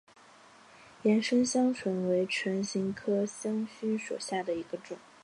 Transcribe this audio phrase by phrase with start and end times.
[1.03, 4.97] 岩生香薷为唇形科香薷属下的一个种。